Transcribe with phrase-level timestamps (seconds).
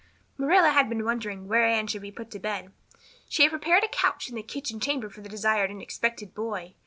[0.35, 2.71] Marilla had been wondering where Anne should be put to bed.
[3.29, 6.73] She had prepared a couch in the kitchen chamber for the desired and expected boy.